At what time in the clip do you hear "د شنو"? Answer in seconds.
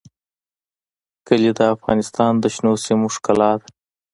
2.39-2.73